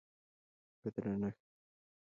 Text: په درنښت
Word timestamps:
په 0.81 0.87
درنښت 0.95 1.41